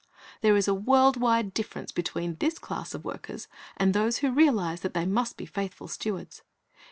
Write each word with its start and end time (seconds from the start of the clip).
There 0.41 0.55
is 0.55 0.67
a 0.67 0.73
world 0.73 1.15
wide 1.17 1.53
difference 1.53 1.91
between 1.91 2.37
this 2.37 2.57
class 2.57 2.95
of 2.95 3.05
workers 3.05 3.47
and 3.77 3.93
those 3.93 4.17
who 4.17 4.31
realize 4.31 4.81
that 4.81 4.95
they 4.95 5.05
must 5.05 5.37
be 5.37 5.45
faithful 5.45 5.87
.stewards. 5.87 6.41